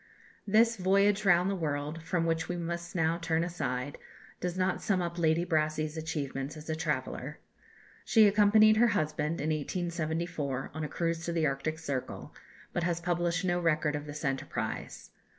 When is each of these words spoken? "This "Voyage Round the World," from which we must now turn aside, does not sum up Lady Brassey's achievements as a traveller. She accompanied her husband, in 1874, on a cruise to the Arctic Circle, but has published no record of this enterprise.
"This 0.57 0.77
"Voyage 0.77 1.25
Round 1.25 1.47
the 1.47 1.55
World," 1.55 2.01
from 2.01 2.25
which 2.25 2.49
we 2.49 2.55
must 2.57 2.95
now 2.95 3.19
turn 3.19 3.43
aside, 3.43 3.99
does 4.39 4.57
not 4.57 4.81
sum 4.81 4.99
up 4.99 5.19
Lady 5.19 5.45
Brassey's 5.45 5.95
achievements 5.95 6.57
as 6.57 6.67
a 6.71 6.75
traveller. 6.75 7.37
She 8.03 8.27
accompanied 8.27 8.77
her 8.77 8.87
husband, 8.97 9.39
in 9.39 9.49
1874, 9.49 10.71
on 10.73 10.83
a 10.83 10.87
cruise 10.87 11.23
to 11.25 11.31
the 11.31 11.45
Arctic 11.45 11.77
Circle, 11.77 12.33
but 12.73 12.81
has 12.81 12.99
published 12.99 13.45
no 13.45 13.59
record 13.59 13.95
of 13.95 14.07
this 14.07 14.25
enterprise. 14.25 15.11